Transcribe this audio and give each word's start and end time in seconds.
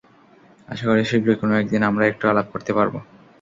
আশাকরি 0.69 1.03
শীঘ্রই 1.09 1.37
কোনো 1.41 1.53
একদিন, 1.61 1.81
আমরা 1.89 2.03
একটু 2.07 2.23
আলাপ 2.31 2.47
করতে 2.53 2.71
পারবো। 2.77 2.97